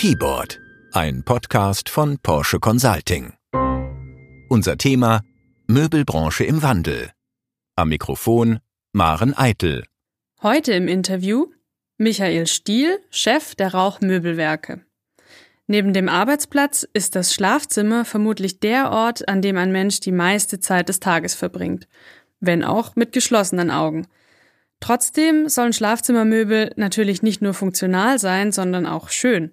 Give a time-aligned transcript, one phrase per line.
[0.00, 0.58] Keyboard,
[0.92, 3.34] ein Podcast von Porsche Consulting.
[4.48, 5.20] Unser Thema
[5.66, 7.10] Möbelbranche im Wandel.
[7.76, 8.60] Am Mikrofon
[8.94, 9.84] Maren Eitel.
[10.42, 11.48] Heute im Interview
[11.98, 14.80] Michael Stiel, Chef der Rauchmöbelwerke.
[15.66, 20.60] Neben dem Arbeitsplatz ist das Schlafzimmer vermutlich der Ort, an dem ein Mensch die meiste
[20.60, 21.88] Zeit des Tages verbringt,
[22.40, 24.06] wenn auch mit geschlossenen Augen.
[24.80, 29.52] Trotzdem sollen Schlafzimmermöbel natürlich nicht nur funktional sein, sondern auch schön.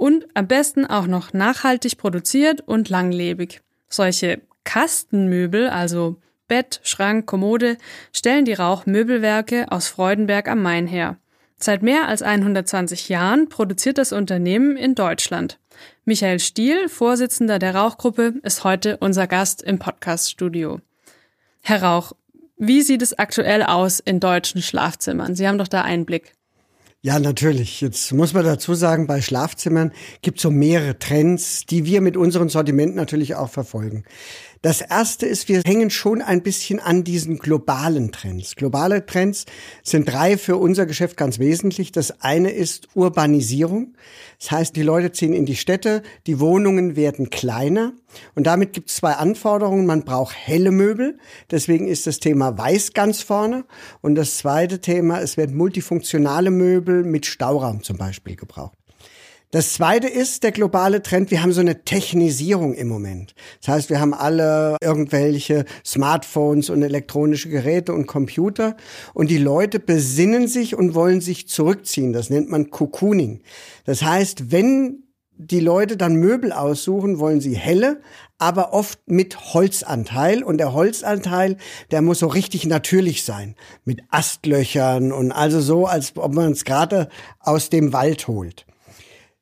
[0.00, 3.60] Und am besten auch noch nachhaltig produziert und langlebig.
[3.90, 6.16] Solche Kastenmöbel, also
[6.48, 7.76] Bett, Schrank, Kommode,
[8.10, 11.18] stellen die Rauchmöbelwerke aus Freudenberg am Main her.
[11.58, 15.58] Seit mehr als 120 Jahren produziert das Unternehmen in Deutschland.
[16.06, 20.80] Michael Stiel, Vorsitzender der Rauchgruppe, ist heute unser Gast im Podcaststudio.
[21.60, 22.12] Herr Rauch,
[22.56, 25.34] wie sieht es aktuell aus in deutschen Schlafzimmern?
[25.34, 26.32] Sie haben doch da Einblick.
[27.02, 27.80] Ja, natürlich.
[27.80, 32.18] Jetzt muss man dazu sagen, bei Schlafzimmern gibt es so mehrere Trends, die wir mit
[32.18, 34.04] unserem Sortiment natürlich auch verfolgen.
[34.62, 38.56] Das erste ist, wir hängen schon ein bisschen an diesen globalen Trends.
[38.56, 39.46] Globale Trends
[39.82, 41.92] sind drei für unser Geschäft ganz wesentlich.
[41.92, 43.94] Das eine ist Urbanisierung.
[44.38, 47.94] Das heißt, die Leute ziehen in die Städte, die Wohnungen werden kleiner.
[48.34, 49.86] Und damit gibt es zwei Anforderungen.
[49.86, 51.16] Man braucht helle Möbel.
[51.50, 53.64] Deswegen ist das Thema weiß ganz vorne.
[54.02, 58.79] Und das zweite Thema, es werden multifunktionale Möbel mit Stauraum zum Beispiel gebraucht.
[59.52, 61.32] Das zweite ist der globale Trend.
[61.32, 63.34] Wir haben so eine Technisierung im Moment.
[63.60, 68.76] Das heißt, wir haben alle irgendwelche Smartphones und elektronische Geräte und Computer
[69.12, 72.12] und die Leute besinnen sich und wollen sich zurückziehen.
[72.12, 73.42] Das nennt man Cocooning.
[73.86, 75.02] Das heißt, wenn
[75.36, 78.02] die Leute dann Möbel aussuchen, wollen sie helle,
[78.38, 80.44] aber oft mit Holzanteil.
[80.44, 81.56] Und der Holzanteil,
[81.90, 83.56] der muss so richtig natürlich sein.
[83.84, 87.08] Mit Astlöchern und also so, als ob man es gerade
[87.40, 88.64] aus dem Wald holt.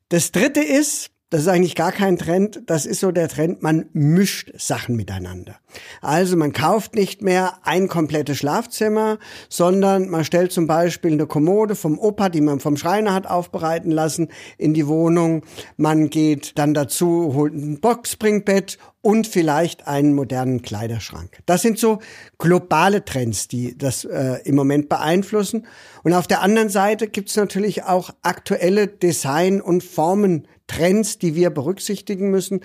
[0.09, 3.85] Das dritte ist, das ist eigentlich gar kein Trend, das ist so der Trend, man
[3.93, 5.57] mischt Sachen miteinander.
[6.01, 9.19] Also man kauft nicht mehr ein komplettes Schlafzimmer,
[9.49, 13.91] sondern man stellt zum Beispiel eine Kommode vom Opa, die man vom Schreiner hat aufbereiten
[13.91, 15.43] lassen, in die Wohnung.
[15.77, 21.39] Man geht dann dazu, holt ein Boxspringbett und vielleicht einen modernen Kleiderschrank.
[21.45, 21.99] Das sind so
[22.37, 25.67] globale Trends, die das äh, im Moment beeinflussen.
[26.03, 31.49] Und auf der anderen Seite gibt es natürlich auch aktuelle Design- und Formentrends, die wir
[31.49, 32.61] berücksichtigen müssen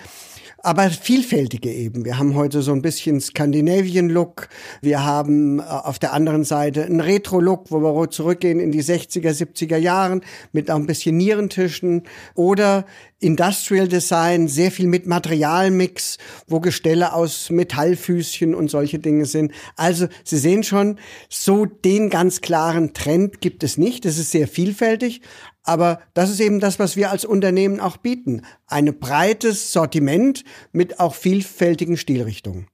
[0.64, 2.04] aber vielfältige eben.
[2.04, 4.48] Wir haben heute so ein bisschen Scandinavian-Look.
[4.80, 9.30] Wir haben äh, auf der anderen Seite einen Retro-Look, wo wir zurückgehen in die 60er,
[9.30, 12.04] 70er Jahren mit auch ein bisschen Nierentischen
[12.34, 12.86] oder
[13.20, 19.52] Industrial Design, sehr viel mit Materialmix, wo Gestelle aus Metallfüßchen und solche Dinge sind.
[19.76, 20.98] Also Sie sehen schon,
[21.28, 24.04] so den ganz klaren Trend gibt es nicht.
[24.04, 25.22] Es ist sehr vielfältig,
[25.64, 28.42] aber das ist eben das, was wir als Unternehmen auch bieten.
[28.66, 32.68] Ein breites Sortiment mit auch vielfältigen Stilrichtungen.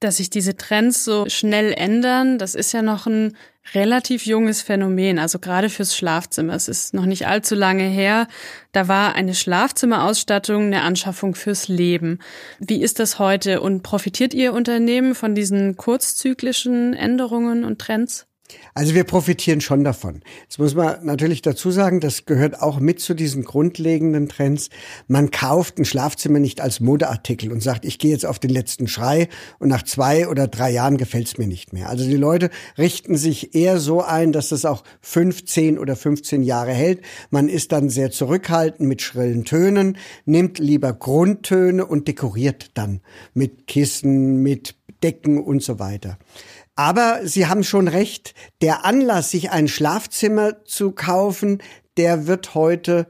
[0.00, 3.36] Dass sich diese Trends so schnell ändern, das ist ja noch ein
[3.74, 6.54] relativ junges Phänomen, also gerade fürs Schlafzimmer.
[6.54, 8.26] Es ist noch nicht allzu lange her.
[8.72, 12.18] Da war eine Schlafzimmerausstattung eine Anschaffung fürs Leben.
[12.58, 18.26] Wie ist das heute und profitiert Ihr Unternehmen von diesen kurzzyklischen Änderungen und Trends?
[18.74, 20.22] Also wir profitieren schon davon.
[20.42, 24.70] Jetzt muss man natürlich dazu sagen, das gehört auch mit zu diesen grundlegenden Trends.
[25.08, 28.86] Man kauft ein Schlafzimmer nicht als Modeartikel und sagt, ich gehe jetzt auf den letzten
[28.86, 29.28] Schrei
[29.58, 31.88] und nach zwei oder drei Jahren gefällt es mir nicht mehr.
[31.88, 36.42] Also die Leute richten sich eher so ein, dass das auch fünf, zehn oder 15
[36.42, 37.00] Jahre hält.
[37.30, 43.00] Man ist dann sehr zurückhaltend mit schrillen Tönen, nimmt lieber Grundtöne und dekoriert dann
[43.34, 46.18] mit Kissen, mit Decken und so weiter.
[46.80, 48.32] Aber Sie haben schon recht,
[48.62, 51.58] der Anlass, sich ein Schlafzimmer zu kaufen,
[51.98, 53.06] der wird heute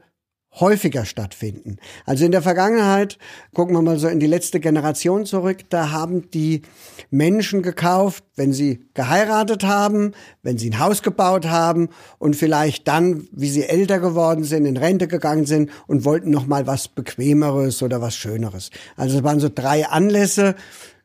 [0.59, 1.77] häufiger stattfinden.
[2.05, 3.17] Also in der Vergangenheit,
[3.53, 6.63] gucken wir mal so in die letzte Generation zurück, da haben die
[7.11, 10.11] Menschen gekauft, wenn sie geheiratet haben,
[10.43, 11.87] wenn sie ein Haus gebaut haben
[12.19, 16.45] und vielleicht dann, wie sie älter geworden sind, in Rente gegangen sind und wollten noch
[16.45, 18.69] mal was bequemeres oder was schöneres.
[18.97, 20.55] Also es waren so drei Anlässe,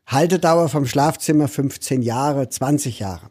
[0.07, 3.29] Haltedauer vom Schlafzimmer 15 Jahre, 20 Jahre.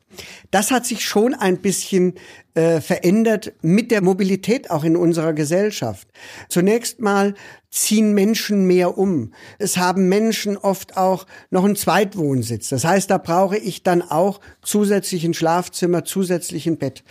[0.50, 2.14] Das hat sich schon ein bisschen
[2.54, 6.08] äh, verändert mit der Mobilität auch in unserer Gesellschaft.
[6.50, 7.34] Zunächst mal
[7.70, 9.32] ziehen Menschen mehr um.
[9.58, 12.68] Es haben Menschen oft auch noch einen Zweitwohnsitz.
[12.68, 17.04] Das heißt, da brauche ich dann auch zusätzlich ein Schlafzimmer, zusätzlich ein Bett.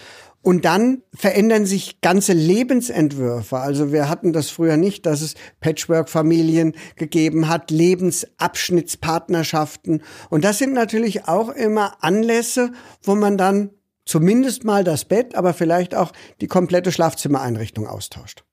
[0.45, 3.57] Und dann verändern sich ganze Lebensentwürfe.
[3.57, 10.03] Also wir hatten das früher nicht, dass es Patchwork-Familien gegeben hat, Lebensabschnittspartnerschaften.
[10.30, 12.71] Und das sind natürlich auch immer Anlässe,
[13.01, 13.71] wo man dann
[14.06, 16.12] zumindest mal das Bett, aber vielleicht auch
[16.42, 18.44] die komplette Schlafzimmereinrichtung austauscht.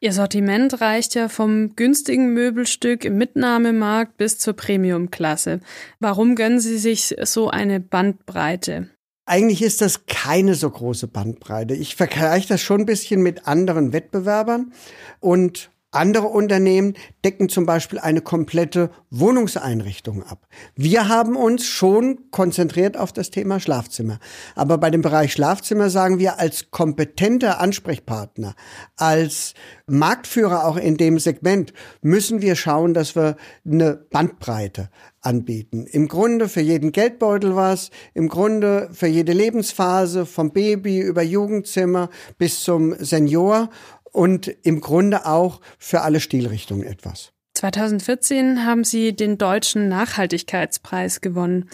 [0.00, 5.60] Ihr Sortiment reicht ja vom günstigen Möbelstück im Mitnahmemarkt bis zur Premiumklasse.
[6.00, 8.90] Warum gönnen Sie sich so eine Bandbreite?
[9.28, 11.74] Eigentlich ist das keine so große Bandbreite.
[11.74, 14.72] Ich vergleiche das schon ein bisschen mit anderen Wettbewerbern
[15.20, 16.94] und andere Unternehmen
[17.24, 20.46] decken zum Beispiel eine komplette Wohnungseinrichtung ab.
[20.74, 24.18] Wir haben uns schon konzentriert auf das Thema Schlafzimmer.
[24.54, 28.54] Aber bei dem Bereich Schlafzimmer sagen wir als kompetenter Ansprechpartner,
[28.96, 29.54] als
[29.86, 34.90] Marktführer auch in dem Segment müssen wir schauen, dass wir eine Bandbreite
[35.20, 35.86] anbieten.
[35.86, 42.08] Im Grunde für jeden Geldbeutel was, im Grunde für jede Lebensphase, vom Baby über Jugendzimmer
[42.38, 43.70] bis zum Senior
[44.12, 47.32] und im Grunde auch für alle Stilrichtungen etwas.
[47.54, 51.68] 2014 haben Sie den deutschen Nachhaltigkeitspreis gewonnen.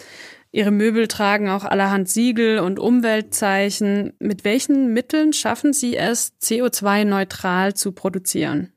[0.51, 4.13] Ihre Möbel tragen auch allerhand Siegel und Umweltzeichen.
[4.19, 8.71] Mit welchen Mitteln schaffen Sie es, CO2-neutral zu produzieren?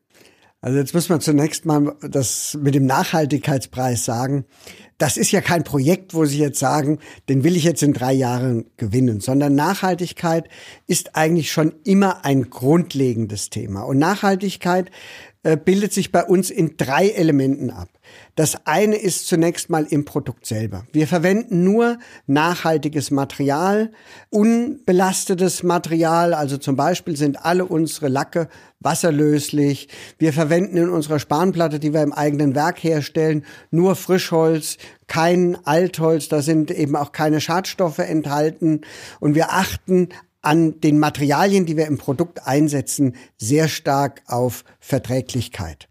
[0.60, 4.44] Also jetzt muss man zunächst mal das mit dem Nachhaltigkeitspreis sagen.
[4.98, 8.12] Das ist ja kein Projekt, wo Sie jetzt sagen, den will ich jetzt in drei
[8.12, 10.48] Jahren gewinnen, sondern Nachhaltigkeit
[10.88, 13.82] ist eigentlich schon immer ein grundlegendes Thema.
[13.82, 14.90] Und Nachhaltigkeit
[15.44, 17.88] äh, bildet sich bei uns in drei Elementen ab.
[18.34, 20.86] Das eine ist zunächst mal im Produkt selber.
[20.92, 23.90] Wir verwenden nur nachhaltiges Material,
[24.30, 28.48] unbelastetes Material, also zum Beispiel sind alle unsere Lacke
[28.80, 29.88] wasserlöslich.
[30.18, 34.76] Wir verwenden in unserer Spanplatte, die wir im eigenen Werk herstellen, nur Frischholz,
[35.08, 38.82] kein Altholz, da sind eben auch keine Schadstoffe enthalten
[39.20, 40.10] und wir achten
[40.42, 45.88] an den Materialien, die wir im Produkt einsetzen, sehr stark auf Verträglichkeit.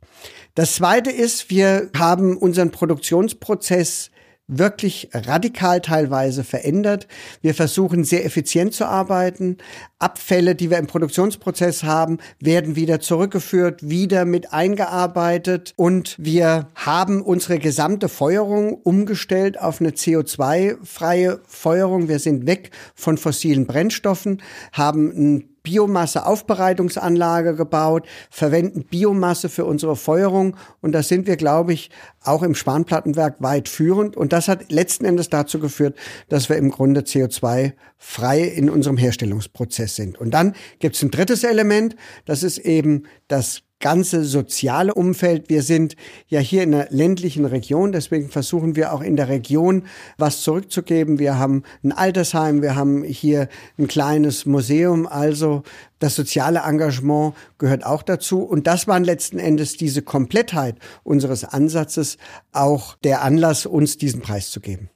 [0.55, 4.11] Das zweite ist, wir haben unseren Produktionsprozess
[4.47, 7.07] wirklich radikal teilweise verändert.
[7.41, 9.57] Wir versuchen sehr effizient zu arbeiten.
[9.99, 17.21] Abfälle, die wir im Produktionsprozess haben, werden wieder zurückgeführt, wieder mit eingearbeitet und wir haben
[17.21, 22.07] unsere gesamte Feuerung umgestellt auf eine CO2-freie Feuerung.
[22.07, 24.41] Wir sind weg von fossilen Brennstoffen,
[24.71, 30.55] haben ein Biomasse-Aufbereitungsanlage gebaut, verwenden Biomasse für unsere Feuerung.
[30.81, 31.89] Und da sind wir, glaube ich,
[32.23, 34.15] auch im Spanplattenwerk weit führend.
[34.15, 35.97] Und das hat letzten Endes dazu geführt,
[36.29, 40.17] dass wir im Grunde CO2 frei in unserem Herstellungsprozess sind.
[40.17, 45.49] Und dann gibt es ein drittes Element, das ist eben das ganze soziale Umfeld.
[45.49, 45.95] Wir sind
[46.27, 49.83] ja hier in einer ländlichen Region, deswegen versuchen wir auch in der Region
[50.17, 51.19] was zurückzugeben.
[51.19, 55.63] Wir haben ein Altersheim, wir haben hier ein kleines Museum, also
[55.99, 58.41] das soziale Engagement gehört auch dazu.
[58.41, 62.17] Und das waren letzten Endes diese Komplettheit unseres Ansatzes
[62.51, 64.89] auch der Anlass, uns diesen Preis zu geben.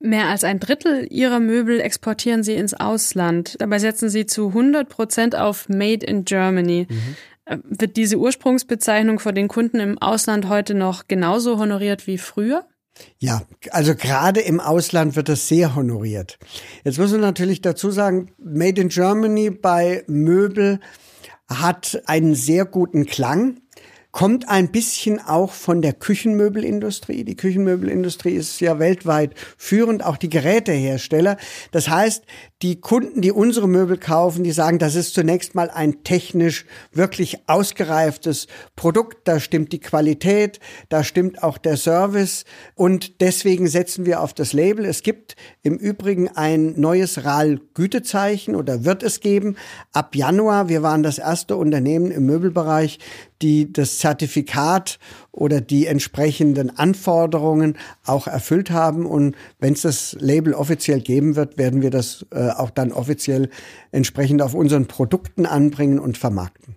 [0.00, 3.56] Mehr als ein Drittel ihrer Möbel exportieren sie ins Ausland.
[3.58, 6.86] Dabei setzen sie zu 100 Prozent auf Made in Germany.
[6.90, 7.16] Mhm.
[7.46, 12.66] Äh, wird diese Ursprungsbezeichnung von den Kunden im Ausland heute noch genauso honoriert wie früher?
[13.18, 16.38] Ja, also gerade im Ausland wird das sehr honoriert.
[16.84, 20.80] Jetzt muss man natürlich dazu sagen, Made in Germany bei Möbel
[21.48, 23.60] hat einen sehr guten Klang
[24.14, 27.24] kommt ein bisschen auch von der Küchenmöbelindustrie.
[27.24, 31.36] Die Küchenmöbelindustrie ist ja weltweit führend, auch die Gerätehersteller.
[31.72, 32.22] Das heißt,
[32.62, 37.40] die Kunden, die unsere Möbel kaufen, die sagen, das ist zunächst mal ein technisch wirklich
[37.48, 38.46] ausgereiftes
[38.76, 39.26] Produkt.
[39.26, 40.60] Da stimmt die Qualität,
[40.90, 42.44] da stimmt auch der Service
[42.76, 44.84] und deswegen setzen wir auf das Label.
[44.84, 49.56] Es gibt im Übrigen ein neues RAL-Gütezeichen oder wird es geben
[49.92, 50.68] ab Januar.
[50.68, 53.00] Wir waren das erste Unternehmen im Möbelbereich,
[53.42, 54.98] die das Zertifikat
[55.32, 59.06] oder die entsprechenden Anforderungen auch erfüllt haben.
[59.06, 63.50] Und wenn es das Label offiziell geben wird, werden wir das äh, auch dann offiziell
[63.92, 66.76] entsprechend auf unseren Produkten anbringen und vermarkten.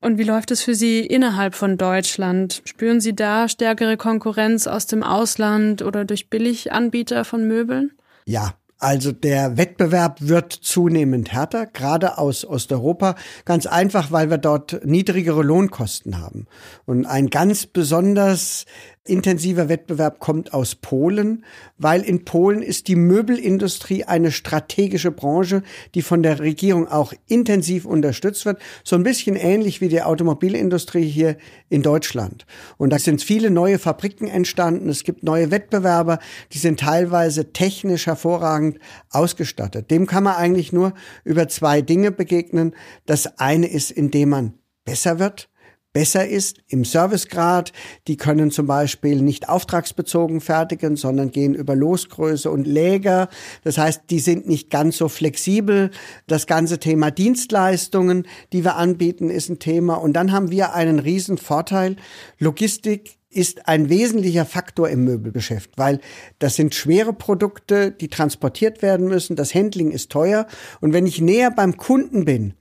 [0.00, 2.60] Und wie läuft es für Sie innerhalb von Deutschland?
[2.66, 7.92] Spüren Sie da stärkere Konkurrenz aus dem Ausland oder durch Billiganbieter von Möbeln?
[8.26, 8.54] Ja,
[8.84, 13.14] also der Wettbewerb wird zunehmend härter, gerade aus Osteuropa,
[13.46, 16.46] ganz einfach, weil wir dort niedrigere Lohnkosten haben.
[16.84, 18.66] Und ein ganz besonders
[19.06, 21.44] intensiver Wettbewerb kommt aus Polen,
[21.76, 25.62] weil in Polen ist die Möbelindustrie eine strategische Branche,
[25.94, 31.06] die von der Regierung auch intensiv unterstützt wird, so ein bisschen ähnlich wie die Automobilindustrie
[31.06, 31.36] hier
[31.68, 32.46] in Deutschland.
[32.78, 36.18] Und da sind viele neue Fabriken entstanden, es gibt neue Wettbewerber,
[36.52, 38.78] die sind teilweise technisch hervorragend
[39.10, 39.90] ausgestattet.
[39.90, 40.94] Dem kann man eigentlich nur
[41.24, 42.74] über zwei Dinge begegnen.
[43.04, 44.54] Das eine ist, indem man
[44.86, 45.50] besser wird,
[45.94, 47.72] besser ist im Servicegrad.
[48.08, 53.30] Die können zum Beispiel nicht auftragsbezogen fertigen, sondern gehen über Losgröße und Läger.
[53.62, 55.90] Das heißt, die sind nicht ganz so flexibel.
[56.26, 59.94] Das ganze Thema Dienstleistungen, die wir anbieten, ist ein Thema.
[59.94, 61.96] Und dann haben wir einen riesen Vorteil.
[62.38, 66.00] Logistik ist ein wesentlicher Faktor im Möbelgeschäft, weil
[66.38, 69.36] das sind schwere Produkte, die transportiert werden müssen.
[69.36, 70.46] Das Handling ist teuer.
[70.80, 72.54] Und wenn ich näher beim Kunden bin,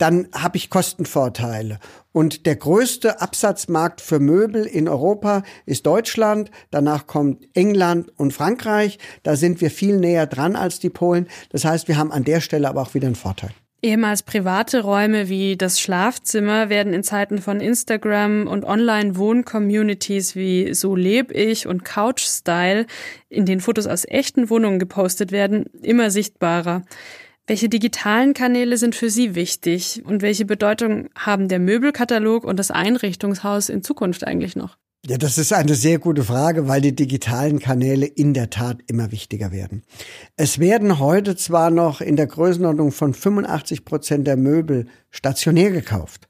[0.00, 1.78] dann habe ich Kostenvorteile.
[2.12, 6.50] Und der größte Absatzmarkt für Möbel in Europa ist Deutschland.
[6.70, 8.98] Danach kommt England und Frankreich.
[9.22, 11.28] Da sind wir viel näher dran als die Polen.
[11.50, 13.50] Das heißt, wir haben an der Stelle aber auch wieder einen Vorteil.
[13.82, 20.94] Ehemals private Räume wie das Schlafzimmer werden in Zeiten von Instagram und Online-Wohn-Communities wie So
[20.96, 22.86] leb ich und Couch Style,
[23.30, 26.82] in denen Fotos aus echten Wohnungen gepostet werden, immer sichtbarer.
[27.50, 32.70] Welche digitalen Kanäle sind für Sie wichtig und welche Bedeutung haben der Möbelkatalog und das
[32.70, 34.76] Einrichtungshaus in Zukunft eigentlich noch?
[35.04, 39.10] Ja, das ist eine sehr gute Frage, weil die digitalen Kanäle in der Tat immer
[39.10, 39.82] wichtiger werden.
[40.36, 46.28] Es werden heute zwar noch in der Größenordnung von 85 Prozent der Möbel stationär gekauft,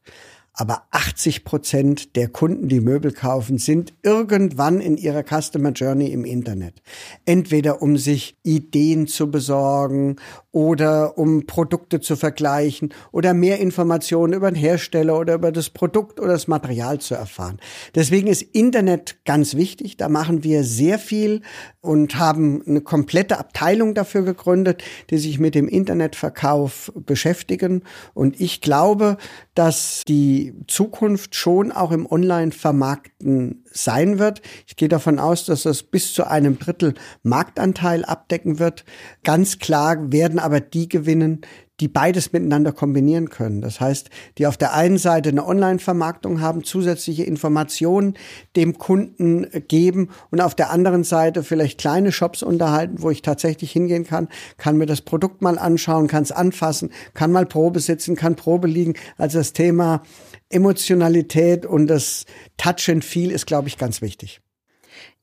[0.61, 6.27] aber 80 Prozent der Kunden, die Möbel kaufen, sind irgendwann in ihrer Customer Journey im
[6.27, 6.83] Internet.
[7.25, 10.17] Entweder um sich Ideen zu besorgen
[10.53, 16.19] oder um Produkte zu vergleichen oder mehr Informationen über den Hersteller oder über das Produkt
[16.19, 17.61] oder das Material zu erfahren.
[17.95, 19.97] Deswegen ist Internet ganz wichtig.
[19.97, 21.43] Da machen wir sehr viel
[21.81, 27.85] und haben eine komplette Abteilung dafür gegründet, die sich mit dem Internetverkauf beschäftigen.
[28.13, 29.19] Und ich glaube,
[29.55, 34.43] dass die Zukunft schon auch im Online-Vermarkten sein wird.
[34.67, 38.85] Ich gehe davon aus, dass das bis zu einem Drittel Marktanteil abdecken wird.
[39.23, 41.43] Ganz klar werden aber die gewinnen,
[41.81, 43.63] die beides miteinander kombinieren können.
[43.63, 48.15] Das heißt, die auf der einen Seite eine Online-Vermarktung haben, zusätzliche Informationen
[48.55, 53.73] dem Kunden geben und auf der anderen Seite vielleicht kleine Shops unterhalten, wo ich tatsächlich
[53.73, 54.29] hingehen kann,
[54.59, 58.69] kann mir das Produkt mal anschauen, kann es anfassen, kann mal Probe sitzen, kann Probe
[58.69, 58.95] liegen.
[59.17, 60.03] Also das Thema
[60.51, 62.27] Emotionalität und das
[62.59, 64.41] Touch and Feel ist, glaube ich, ganz wichtig.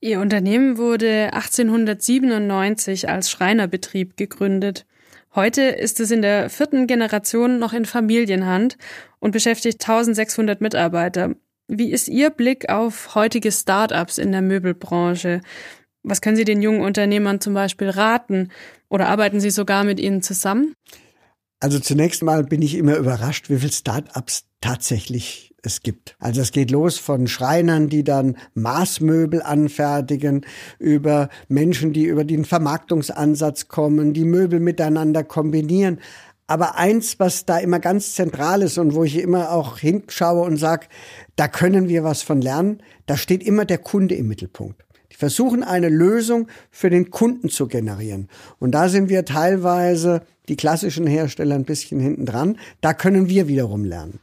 [0.00, 4.86] Ihr Unternehmen wurde 1897 als Schreinerbetrieb gegründet.
[5.34, 8.78] Heute ist es in der vierten Generation noch in Familienhand
[9.18, 11.34] und beschäftigt 1600 Mitarbeiter.
[11.68, 15.42] Wie ist Ihr Blick auf heutige Start-ups in der Möbelbranche?
[16.02, 18.50] Was können Sie den jungen Unternehmern zum Beispiel raten?
[18.88, 20.74] Oder arbeiten Sie sogar mit ihnen zusammen?
[21.60, 26.16] Also zunächst mal bin ich immer überrascht, wie viele Start-ups tatsächlich es gibt.
[26.18, 30.46] Also es geht los von Schreinern, die dann Maßmöbel anfertigen,
[30.78, 36.00] über Menschen, die über den Vermarktungsansatz kommen, die Möbel miteinander kombinieren.
[36.46, 40.56] Aber eins, was da immer ganz zentral ist und wo ich immer auch hinschaue und
[40.56, 40.86] sage,
[41.36, 44.82] da können wir was von lernen, da steht immer der Kunde im Mittelpunkt.
[45.12, 48.28] Die versuchen eine Lösung für den Kunden zu generieren.
[48.58, 52.58] Und da sind wir teilweise die klassischen Hersteller ein bisschen hinten dran.
[52.80, 54.20] Da können wir wiederum lernen.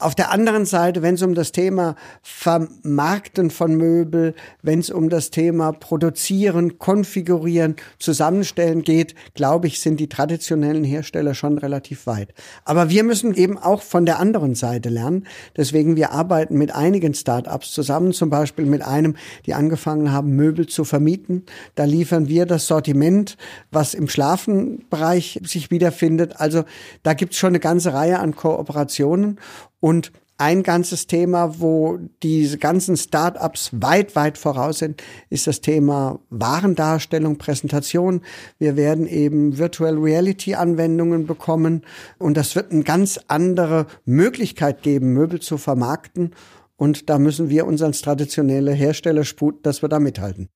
[0.00, 5.10] Auf der anderen Seite, wenn es um das Thema Vermarkten von Möbel, wenn es um
[5.10, 12.32] das Thema Produzieren, Konfigurieren, Zusammenstellen geht, glaube ich, sind die traditionellen Hersteller schon relativ weit.
[12.64, 15.26] Aber wir müssen eben auch von der anderen Seite lernen.
[15.54, 20.66] Deswegen wir arbeiten mit einigen Startups zusammen, zum Beispiel mit einem, die angefangen haben, Möbel
[20.66, 21.44] zu vermieten.
[21.74, 23.36] Da liefern wir das Sortiment,
[23.70, 26.40] was im Schlafenbereich sich wiederfindet.
[26.40, 26.64] Also
[27.02, 29.38] da gibt es schon eine ganze Reihe an Kooperationen.
[29.80, 36.18] Und ein ganzes Thema, wo diese ganzen Startups weit, weit voraus sind, ist das Thema
[36.30, 38.22] Warendarstellung, Präsentation.
[38.58, 41.82] Wir werden eben Virtual Reality Anwendungen bekommen
[42.18, 46.30] und das wird eine ganz andere Möglichkeit geben, Möbel zu vermarkten.
[46.76, 50.48] Und da müssen wir uns als traditionelle Hersteller sputen, dass wir da mithalten.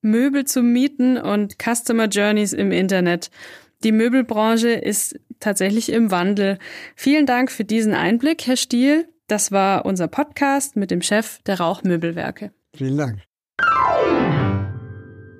[0.00, 3.30] Möbel zu mieten und Customer Journeys im Internet.
[3.84, 6.58] Die Möbelbranche ist tatsächlich im Wandel.
[6.94, 9.08] Vielen Dank für diesen Einblick, Herr Stiel.
[9.26, 12.52] Das war unser Podcast mit dem Chef der Rauchmöbelwerke.
[12.74, 13.20] Vielen Dank.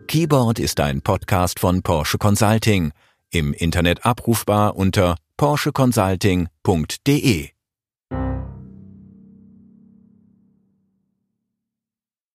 [0.09, 2.93] Keyboard ist ein Podcast von Porsche Consulting.
[3.31, 7.56] Im Internet abrufbar unter porscheconsulting.de.